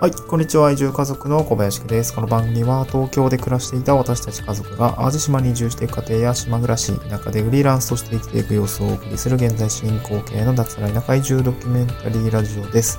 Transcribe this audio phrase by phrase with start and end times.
[0.00, 0.72] はい、こんにちは。
[0.72, 2.14] 移住家族の小林です。
[2.14, 12.98] この番組は東京で暮らしていた私たち家族が淡路島に移住していく家庭や島暮らし、田舎でフリーランスとして生きていく様子をお送りする現在進行形の脱サラ田舎移住ドキュメンタリーラジオです。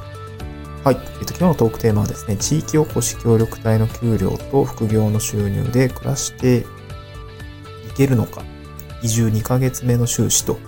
[0.84, 6.66] はい、えっと、今日のトークテーマはですね、地域おこし協力隊の給料と副業の収入で暮らしてい
[7.98, 8.44] けるのか、
[9.02, 10.60] 移住2ヶ月目の収支と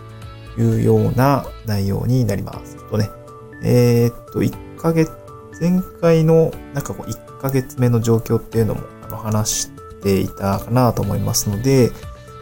[0.58, 2.90] いうような内容になります。
[2.90, 3.12] とね、
[3.64, 5.23] えー、っと、1ヶ月
[5.64, 11.90] 前回のなんかこう1ヶ月目の状況っていうのもあの話していたかなと思いますので、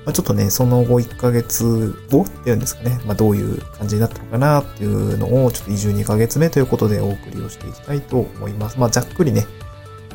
[0.06, 8.80] まあ、ちょっとね、その後1ヶ月後っていうんですかね、まあ、どういう感じになったのかなっていうのを、ちょっと移住2ヶ月目ということでお送りをしていきたいと思います。
[8.80, 9.46] まあ、ざっくりね、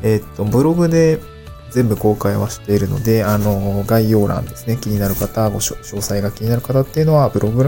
[0.03, 1.21] えー、っと、ブログで
[1.71, 7.63] 全部公開はしているので、あの、概要欄ですね、気になる方、ご詳細が気になる方っていうのは、ブログ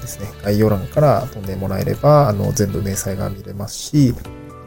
[0.00, 4.14] ですね、概要欄から飛んでもらえれば、あの、全部明細が見れますし、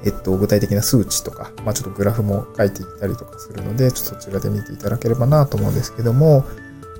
[0.06, 6.46] えっと、具体的な数値とか、まあ、ちょっとグラフも書いていたりとかするので、ちょっとそちらで見ていただければなと思うんですけども、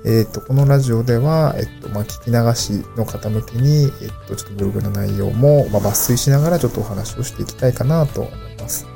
[0.04, 8.86] えっと、このラジオでは、えっと、まあ、聞き流しの方向けに、えっと、ちょっとブログの内容も、まあ、抜粋しながらちょっとお話をしていきたいかなと思います。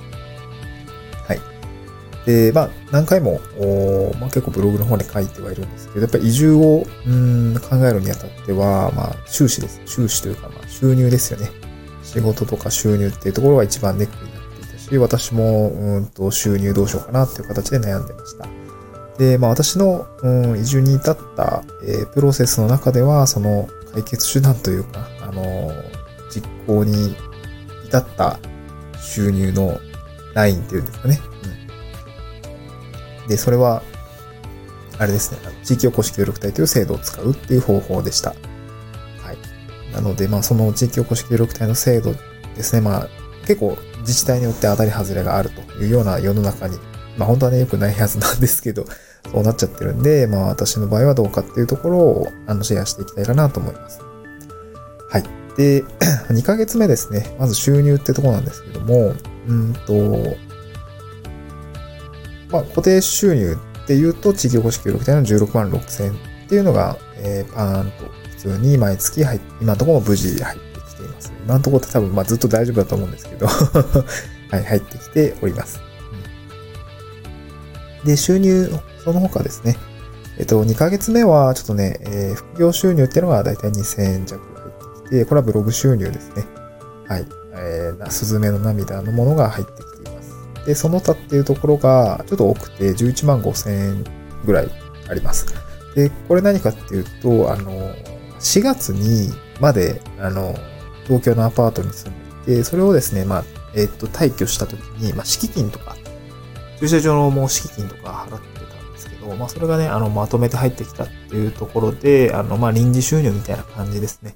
[1.27, 1.41] はい。
[2.27, 9.81] で、まあ、何回も、おまあ、結構ブログの方で書いてはいるんですけど、やっぱり移住を、うん、考えるにあたっては、まあ、収支です。
[9.87, 11.51] 収支というか、まあ、収入ですよね。
[12.13, 18.47] 仕事とか収入っていうところが一番ネックになっていたし、私も、うんと、収入どうしようかなっていう形で悩んでました。
[19.19, 25.73] で、まあ私の、うん、移住に至った、えー、プロセスの中では、その解決手段というか、あのー、
[26.31, 27.17] 実行に
[27.87, 28.39] 至った
[29.01, 29.79] 収入の
[30.35, 31.21] ラインっていうんですかね。
[33.23, 33.83] うん、で、それは、
[34.99, 38.35] あれですね、地域おこし協力隊という制度を使うっていう方法でした。
[39.93, 42.15] なので、まあ、その地域おこし協力隊の制度
[42.57, 43.09] ですね、まあ、
[43.47, 46.77] 結構自治体によって当たり外れがあるというような世の中に、
[47.17, 48.85] まあ、本当はね、良くないはずなんですけど、
[49.33, 54.01] そうなっちゃってるんで、まあ、私の場合はどうかっていうところを、あの、シェアしていきたいかなと思います。
[55.09, 55.25] はい。
[55.57, 55.85] で、
[56.31, 57.37] 2ヶ月目ですね。
[57.39, 59.15] まず収入ってとこなんですけども、
[59.49, 60.37] うんと、
[62.51, 66.15] まあ、固定収入っていうと、地域おこし協力隊の16万6千っ
[66.49, 71.33] ていうのが、えー、パーンと通に毎月入っ今のところ無事入ってきています。
[71.45, 73.47] 今のところって多分まあずっと大丈夫だと思うんですけど
[74.51, 75.81] はい、入ってきております。
[78.05, 78.69] で、収入、
[79.05, 79.77] その他ですね。
[80.39, 86.45] えっと、2ヶ月目はちょっとね、えー、副業収入っていうのがだいたい2000円弱入ってきて、これはブログ収入ですね。
[87.07, 87.27] はい。
[87.55, 90.67] えー、スズメの涙のものが入ってきています。
[90.67, 94.05] で、その他っていうところがちょっと多くて11万5000円
[94.45, 94.69] ぐらい
[95.09, 95.47] あります。
[95.95, 97.95] で、これ何かっていうと、あの、
[98.43, 100.55] 4月にまで、あの、
[101.05, 103.45] 東京のアパートに住んでいて、それをですね、まあ、
[103.75, 105.97] えっ、と、退去した時に、まあ、敷金とか、
[106.81, 114.35] 駐車場のもう敷金とか払ってたんですけど、まあ、それがね、あの、まとめて入ってきたっていうところで、あの、まあ、臨時収入みたいな感じですね。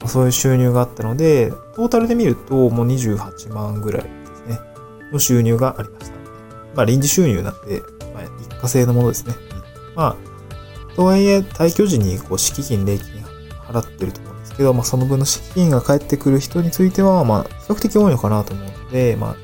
[0.00, 4.60] まあ、そういう収入があったので、トータルで見ると、もう28万ぐらいですね、
[5.12, 6.16] の収入がありました。
[6.74, 7.80] まあ、臨時収入なんで、
[8.12, 9.34] まあ、一過性のものですね。
[9.94, 13.25] まあ、とはいえ、退去時に、こう、敷金、礼金
[13.68, 19.36] 払ってると思うんですけど、まあ、その分の資金が返ってくる人については、まあ、比較的多いのかなと思うので、まあ、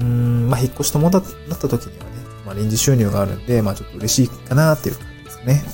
[0.00, 2.10] うん、まあ、引っ越しともだった時にはね、
[2.44, 5.64] まあ、臨時収入があるんで、まあ、ちょっと嬉しいかなっていう感じですね。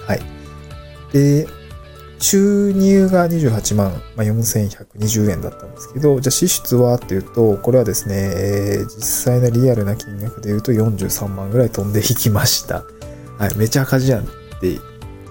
[0.00, 0.06] うん。
[0.06, 0.22] はい。
[1.12, 1.46] で、
[2.18, 12.84] 収入が28万、まあ、4120円だったんですけど、じゃあ支出はっていうと、これはですね、えー、実際のリアルな金額で言うと43万ぐらい飛んでいきました。
[13.38, 14.26] はい、めちゃ赤字やんっ
[14.60, 14.78] て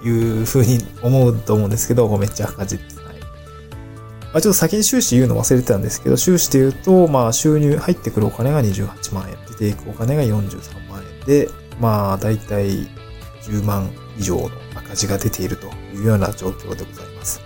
[0.06, 3.00] いう風に思うと思うんですけど、めっちゃ赤字です。
[3.00, 3.16] はい。
[3.16, 3.26] ま
[4.34, 11.48] あ、ちょっと先に収支言うの忘れてたんですけど、収支で言うと、まあ収入、入ってくるお金が28万円、出ていくお金が43万円で、
[11.80, 12.88] まあ大体
[13.42, 17.40] 10万以上の赤字が出ているというような状況でございます。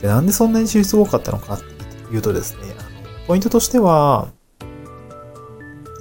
[0.00, 2.88] でなんでそんなに支出多かったのかっていうとですね、あの、
[3.26, 4.28] ポイントとしては、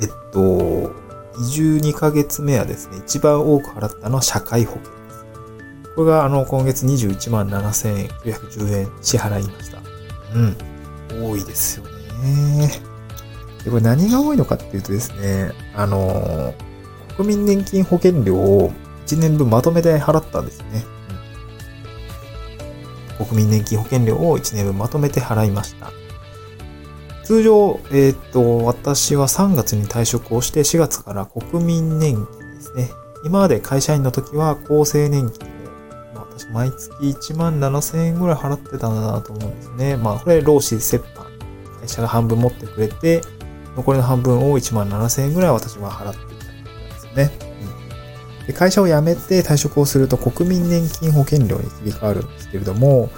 [0.01, 0.91] えっと、
[1.39, 4.92] 移住2ヶ月目はですね、一番多く払ったのは社会保険
[5.95, 9.79] これがあの今月21万7910円支払いました。
[10.35, 10.57] うん。
[11.23, 11.85] 多いですよ
[12.21, 12.69] ね。
[13.63, 16.53] で、これ何が多いのかっていうとですね、あの、
[17.15, 18.71] 国民年金保険料を
[19.05, 20.83] 1年分まとめて払ったんですね。
[23.19, 25.91] うん、国民年金保険料を1年分まとめて払いました。
[27.23, 32.89] 通常、えっ、と、私は3月に退職をして4月から国民年金ですね。
[33.23, 35.52] 今まで会社員の時は厚生年金
[36.37, 39.97] 私毎月1万7000円ぐらい払ってたんだなと思うんですね。
[39.97, 41.25] まあ、これ、労使折半
[41.79, 43.21] 会社が半分持ってくれて、
[43.75, 47.31] 残りの半分を1万7000円ぐらい私は払っていたんですよね。
[48.41, 53.09] うん、で会社を辞めて退職をすると国民年金保険料に切り替わるんですけれども、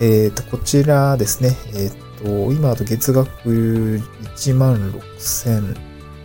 [0.00, 3.30] えっ、ー、と、こちらですね、えっ、ー、と、今だと月額
[4.36, 4.92] 1万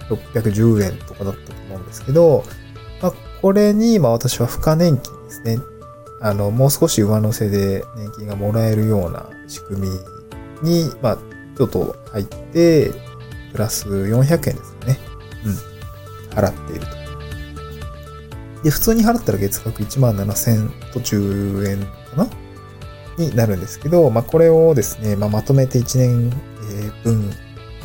[0.09, 2.43] 6610円とかだったと思うんですけど、
[3.01, 5.57] まあ、これに、まあ私は付加年金ですね。
[6.23, 9.89] あの、もう少し上乗せで年金がもらえるような仕組
[10.61, 11.17] みに、まあ、
[11.57, 12.91] ちょっと入って、
[13.51, 14.97] プラス400円ですかね。
[15.45, 16.35] うん。
[16.37, 17.03] 払っていると。
[18.63, 22.27] で、普通に払ったら月額1万7000と10円かな？
[23.17, 26.29] になるんですけど、まあ、これをですね、まあ、まとめて1年
[27.03, 27.29] 分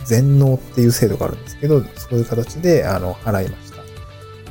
[0.04, 3.67] 全納っていう制度があるんですけど、そういう形で、あの、払いました。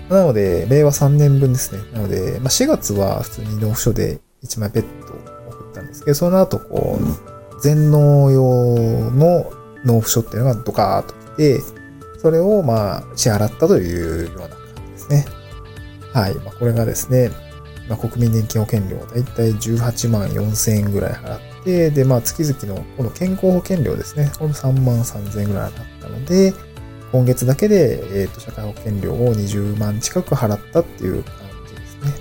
[0.10, 1.82] なので、令和3年分ですね。
[1.94, 5.14] なので、まあ、4月は普通に納付書で1枚ペット
[5.50, 9.52] 送ったんですけど、その後、こう、全納用の
[9.84, 11.62] 納付書っていうのがドカーッと来て、
[12.20, 15.26] それをまあ支払ったというような感じですね。
[16.14, 16.36] はい。
[16.36, 17.32] まあ、これがですね、
[17.90, 26.54] まあ、国民年金保険料だいたい18万4千円ぐらい払って、で、まあ月々のこの健康保険料ですね、これも3万3千円ぐらい払ったので、
[27.12, 31.34] 今月だけで、えっ、ー、と、社会保険料を20万近く払ったっていう感
[31.68, 32.12] じですね。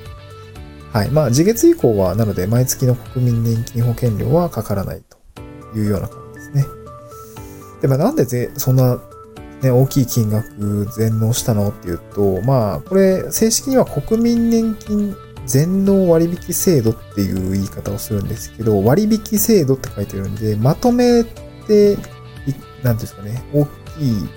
[0.92, 1.10] はい。
[1.10, 6.64] まあ、次月以降は、なので、毎月の国民年金保険料はかからないというような感じですね。
[7.82, 9.00] で、まあ、なんでぜ、そんな、
[9.62, 15.16] ね、大きい金額全納したのっていうと、まあ、これ、正式には国民年金
[15.46, 21.96] 全納割引制度っていう言い方をするんですけど、割引制度って書いてるんで、まとめて、
[22.82, 24.28] なんですかね、大きい、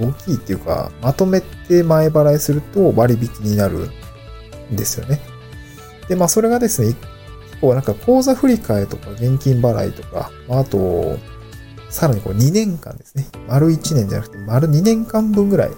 [0.00, 3.90] 大きいっていうか、まとめて前払いすると割引になる
[4.72, 5.20] んですよね。
[6.08, 11.18] で、まあそれがですね、結構なんか口座振替とか現金払いとか、あと、
[11.90, 13.26] さらにこう2年間ですね。
[13.48, 15.70] 丸1年じゃなくて丸2年間分ぐらい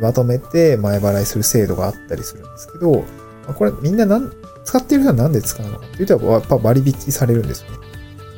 [0.00, 3.04] まとめて前払いする制度があったりするんですけど、
[3.46, 4.32] まあこれみんななん
[4.64, 7.78] 使っている人はなんで使うのかっていうと、やっぱ割引されるんですよね。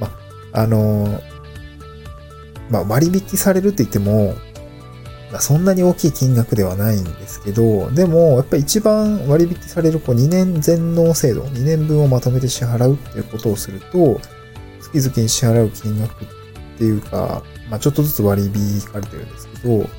[0.01, 0.07] ま
[0.53, 1.21] あ、あの
[2.71, 4.35] まあ、割引されるって言っても、
[5.35, 14.21] まあ、そんなに大きい金額ではないんですけど、でも、やっぱり一番割引されるこう2年全納制度、2年分をまとめて支払うっていうことをすると、
[14.81, 16.29] 月々に支払う金額っ
[16.79, 19.91] ていうか、まあ、ちょっとずつ割り引かれてるんですけど、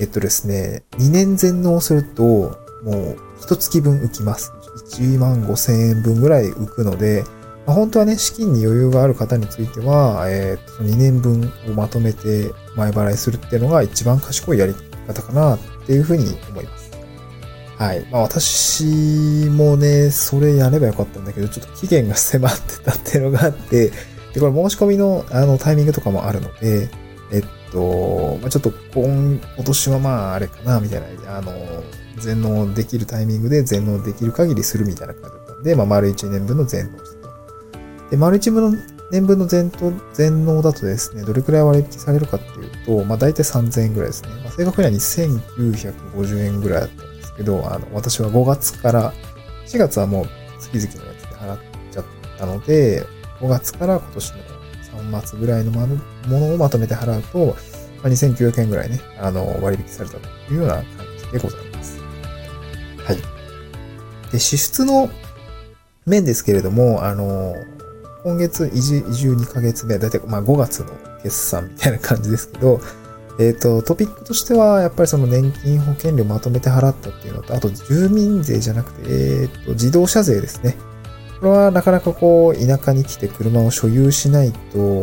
[0.00, 4.50] えっとですね、2年全納すると、もう、一月分浮きます。
[4.96, 7.22] 1万5千円分ぐらい浮くので、
[7.66, 14.74] まあ、本当はね、資金に余裕がある方については、えっ、と、2年分をまとめて前払いするっていうのが一番賢いやり
[15.06, 16.90] 方かなっていうふうに思います。
[17.80, 18.06] はい。
[18.10, 18.84] まあ私
[19.50, 23.90] もね、それやればよかったんだけど、ちょっと期限が迫ってたっていうのがあって、
[24.34, 26.90] で、これ申し込みのあのタイミングとかもあるので、
[27.32, 31.52] えっと、まあ、ちょっと今、今年はまああれかな、みたいな、あの、
[32.18, 36.98] 全納できるタイミングで全納できる限りするみたいな感じだったんで、まあ丸1年分の全納。
[38.10, 38.78] で、丸1分の
[39.10, 39.72] 年分の全
[40.12, 44.30] 全納だとですね、どれくらい割引されるかっていうと、まあ大体3000円ぐらいですね。
[44.42, 49.12] まあ、正確には2950円ぐらいだったんですけど、あの、私は5月から、
[49.66, 50.26] 4月はもう
[50.60, 51.58] 月々のやつで払っ
[51.92, 52.04] ちゃっ
[52.38, 53.04] たので、
[53.40, 54.38] 5月から今年の
[55.12, 55.86] 3末ぐらいのも
[56.28, 57.56] のをまとめて払うと、
[58.02, 60.84] まあ、2900円ぐらいね、あの、割引されたというような感
[61.18, 61.98] じでございます。
[63.04, 64.30] はい。
[64.32, 65.10] で、支出の
[66.06, 67.54] 面ですけれども、あの、
[68.22, 70.90] 今月移住2ヶ月目、だいたいまあ5月の
[71.22, 72.80] 決算みたいな感じですけど、
[73.38, 80.76] えっ、ー、と、トピックとしては、やっぱりその年金保険料まとめて払ったっていうのと、あと住民税じゃなくて、えっ、ー、と、自動車税ですね。
[81.40, 84.58] これはなかなかこう、田舎に来て車を所有しないと、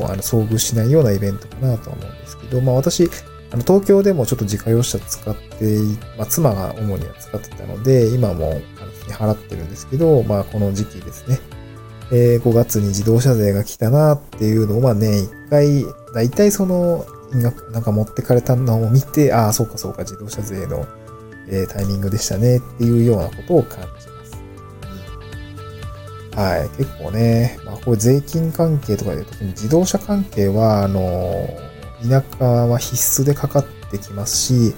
[0.05, 3.09] あの、遭遇しないようなイベントかなとは思うんですけど、まあ私、
[3.51, 5.79] あの、東京でもちょっと自家用車使って、
[6.15, 8.61] まあ妻が主には使ってたので、今も、
[9.07, 11.39] 払ってるんですけど、まあこの時期ですね。
[12.11, 20.85] えー、5月に自動車税が来たなっていうのを、まあ年一回、だいたいその、金額、なんか持ってかれたのを見て、ああ、そうかそうか、自動車税の、
[21.49, 24.27] えー、タイミングでしたねっていうようなことを感じます
[26.37, 26.69] はい。
[26.77, 31.49] 結構ね、まあ、こういう税金関係とかで、特に自動車関係は、あの、
[32.07, 34.73] 田舎は必須でかかってきますし、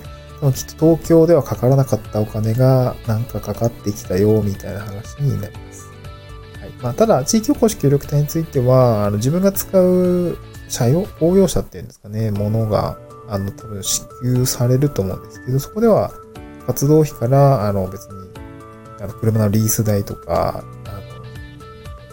[0.54, 5.99] きっと東京ではかからなかったお金がなんかかかってきたよ、みたいな話になります。
[6.70, 6.84] い。
[6.84, 12.98] まあ、ただ、地域おこし協力隊については、あの自分が使う車用、応用車っていうんですかね、ものが、
[13.28, 16.12] あの、多分支給されると思うんですけど、そこでは
[16.68, 18.30] 活動費から、あの、別に、
[19.02, 21.00] あの、車のリース代とか、あの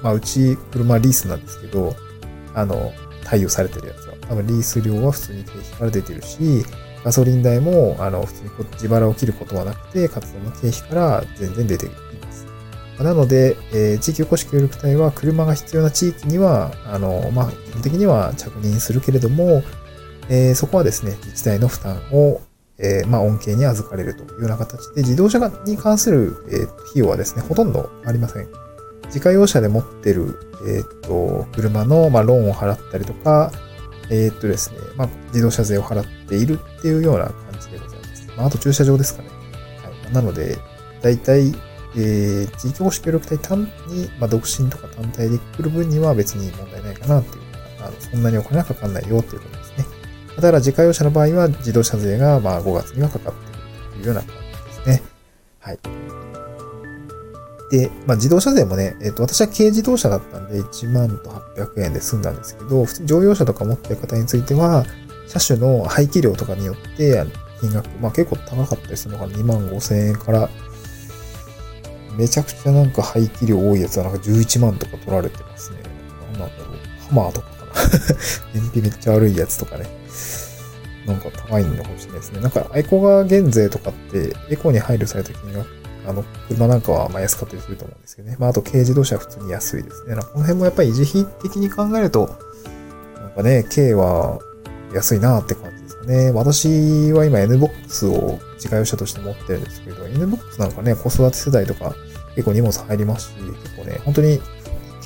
[0.03, 1.95] まあ、うち車リースなんですけど、
[2.55, 2.93] あの、
[3.25, 4.15] 貸与されてるやつは。
[4.29, 6.65] 多分リース料は普通に経費から出てるし、
[7.05, 12.06] ガソリン代も、あの、普通に自腹を切ることはなくて、活動の経費から全然出ています。
[12.99, 19.62] なので、えー、地域おこし協力隊は車が必要な地域には、あの、まあ、基本的には着任するけれども、
[20.29, 22.41] えー、そこはですね、自治体の負担を、
[22.79, 28.49] えー、まあ、恩恵に預かれるというような形で、自動車に関する、えー、費用はですね、ほとんどありません。
[29.07, 33.53] 自家用車で持ってる、えっ、と、車の、まあ、ローンを払ったりとか、
[34.11, 38.29] えっとですね、まあ、自動車税を払っているっていうような感じでございます。
[38.37, 39.29] まあ、あと駐車場ですかね。
[39.83, 40.12] はい。
[40.12, 40.59] なので、
[41.03, 41.53] 大体、
[41.97, 47.43] えー、地域保守協力隊単に、まあ、独身とか単体で来る分には別に問題ないかなっていう、
[47.81, 49.85] あのそんなにお金はかかんないよっていうことですね。
[50.37, 53.59] だから自家用車の場合は自動車税がまあ5月にはかかってくる
[53.93, 55.03] というような感じですね。
[55.61, 55.79] はい。
[57.71, 64.85] で、まあ自動車税もね、えっ、ー、と、私は軽自動車だったんで1万と800円で済んだんですけど、普通乗用車とか持ってる方については、
[65.26, 67.25] 車種の排気量とかによって
[67.61, 70.49] 金額、まあ結構高かったりするのが2万5千円から
[72.16, 75.78] めちゃくちゃなんか排気量多いやつはなんか11万とか取られてますね。
[76.32, 76.76] なんなんだろう。
[77.08, 77.73] ハマーとかかな。
[78.54, 79.87] 燃費めっちゃ悪いやつとかね。
[81.06, 82.40] なんか高いんで欲しいですね。
[82.40, 85.66] なんかエコが減税とかって、エコに配慮された金額、
[86.06, 88.37] あの、車なんかはま安かったりすると思うんですけどね。
[88.40, 90.14] まああと軽自動車は普通に安いですね。
[90.14, 92.37] なんかこの辺もやっぱり維持費的に考えると、
[93.20, 94.38] なんかね、軽は
[94.92, 95.75] 安いなって感じ
[96.07, 96.31] ね。
[96.31, 101.95] 私は今 NBOX を自家用車として持ってるんですけど、NBOX なんかね、子育て世代とか
[102.35, 103.35] 結構荷物入りますし、
[103.65, 104.41] 結構ね、本当に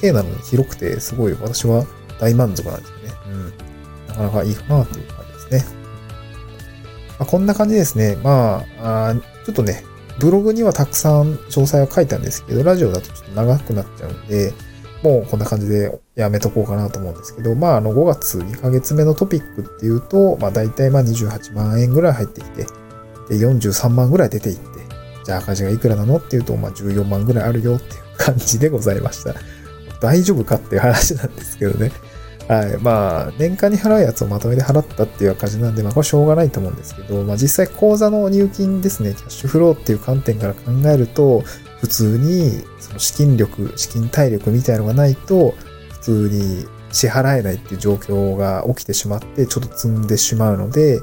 [0.00, 1.84] 軽なのに広くて、すごい私は
[2.18, 3.14] 大満足なんですよね。
[3.26, 4.06] うん。
[4.08, 5.80] なかなかいいかなっていう感じですね。
[7.18, 8.16] まあ、こんな感じですね。
[8.22, 9.14] まああ、
[9.44, 9.84] ちょっとね、
[10.18, 14.52] ブログにはたくさん詳細は書いたんですけど、ラジオだとちょっと長くなっちゃうんで、
[15.02, 22.66] もうこんな感じでやめとこうかなと思うんですけど、まあ、あの、5月2ヶ月目のトピックっていうと、まあ、大体まあ28万円ぐらい入ってきて、
[23.30, 24.62] で、43万ぐらい出ていって、
[25.24, 29.34] じゃあ赤字がいくらなのっていうと、まあ14万ぐらいあるよっていう感じでございました。
[30.00, 31.92] 大丈夫かっていう話なんですけどね。
[32.48, 32.78] はい。
[32.78, 41.44] まあ、年間に払うやつをまとめて払ったっていう赤字なんで、まあこれしょうがないと思うんですけど、まあ実際口座の入金ですね、キャッシュフローっていう観点から考えると、
[41.80, 45.54] 普通にその資金力、資金体力みたいのがないと、
[45.92, 51.00] 普通に支払えないっていう状況が起きてしまって、ちょっと積んでしまうので、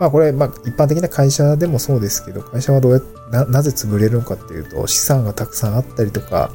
[0.00, 3.00] まあこれ、まあ一般的な会社でもそうですけど、会社はどうや、
[3.30, 6.50] な、なぜ潰れるのかっていうと、資産がたくさんあったりとか、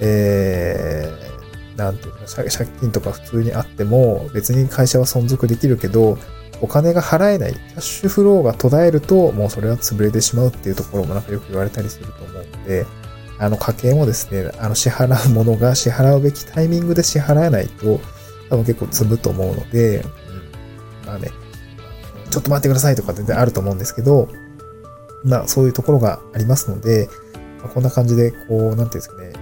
[0.00, 1.31] えー、
[1.76, 2.50] なんていうか、借
[2.80, 6.18] 金とか普通にあっても、別に会社は存続できるけど、
[6.60, 12.86] お金が払えない、キャッシュフローが途絶えると、もうそれは潰れてしまうっていうところもなんかよく言われたりすると思うので、
[13.38, 18.00] あの家計もですね、あの支払うものが支払うべきタイミングで支払えないと、
[18.48, 21.30] 多分結構積むと思うので、うん、まあね、
[22.30, 24.28] ちょっと待ってくださいとか全然あると思うんですけど、
[25.24, 27.08] まあそういうところがありますので、
[27.60, 29.32] まあ、こんな感じで、こう、なんていうんですかね、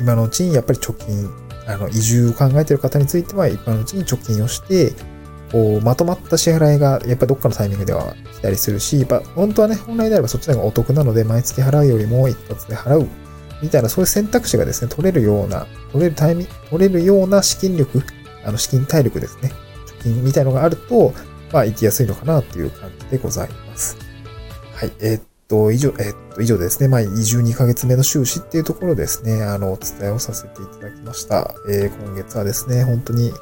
[0.00, 1.30] 今のうちにやっぱり貯金、
[1.66, 4.92] あの、移住を考えている方については、今のうちに貯金をして、
[5.52, 13.08] こう、まとまった支払いが、やっぱどっかのタイミングでは来たりするし、やっぱ本当はね、本来であればそっちの方がお得なので、毎月払うよりも一発で払う、
[13.62, 18.02] みたいな、そういう選択肢がですね、取れるような、取れるタイミング、取れるような資金力、
[18.44, 19.52] あの、資金体力ですね、
[20.00, 21.12] 貯金みたいのがあると、
[21.52, 23.96] まあ、行きやすいのかなという感じでございます。
[24.74, 24.92] はい。
[25.00, 26.88] えー、と、以上、え、っと、以上ですね。
[26.88, 31.54] まあ、移住2ヶ月目の収支っていうところですね、あの、お伝えをさせていただきました。
[31.68, 33.32] えー、今月はですね、本当に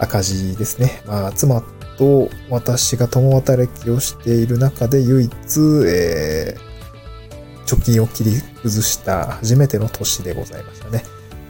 [0.00, 1.02] 赤字ですね。
[1.06, 1.62] まあ、妻
[1.96, 5.30] と私が共働きをしている中で唯一、
[5.86, 11.04] えー、貯金を切り崩した初めての年でございましたね。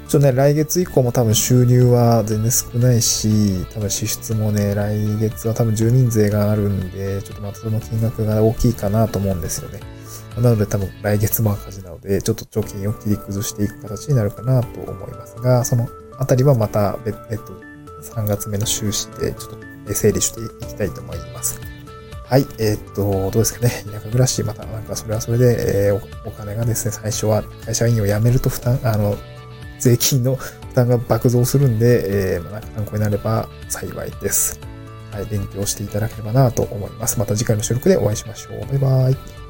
[0.08, 9.80] ちょっとね、来月以降も多分収入は全然少ないし、多分支出もね、来月は多分住民税があるんで、ちょっとまたその金額が大きいかなと思うんですよね。
[10.40, 15.86] なので多分来月も赤字なので、ちょっと貯金を切り崩していく形になるかなと思いますが、その
[16.18, 17.52] あたりはまた、えっと、
[18.02, 21.60] 3月目の収支でちょっと整理していきたいと思います。
[22.24, 22.46] はい。
[22.58, 23.84] えー、っと、どうですかね。
[23.86, 29.16] 田舎暮らし、またなんかそれはそれで、えー、お金がですね、最初は会社員を辞めると負担、あの、
[29.78, 34.60] 税金の負担が爆増するんで、えー、まあ、参考になれば幸いです。
[35.12, 37.18] はい、勉強していただければなと思います。
[37.18, 38.66] また次回の収録でお会いしましょう。
[38.66, 39.47] バイバイ。